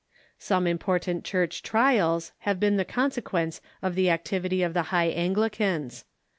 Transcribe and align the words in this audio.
Some 0.39 0.65
important 0.65 1.23
Church 1.23 1.61
trials 1.61 2.31
have 2.39 2.59
been 2.59 2.77
the 2.77 2.83
consequence 2.83 3.61
of 3.83 3.93
the 3.93 4.09
activity 4.09 4.63
of 4.63 4.73
the 4.73 4.85
High 4.89 5.09
Anglicans. 5.09 6.05